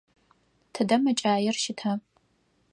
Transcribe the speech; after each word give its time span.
Тыдэ 0.73 0.95
мэкӏаир 1.03 1.55
щыта? 1.63 1.93